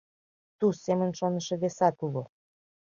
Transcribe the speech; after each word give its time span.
—Туз 0.59 0.75
семын 0.85 1.11
шонышо 1.19 1.55
весат 1.61 1.97
уло? 2.05 2.23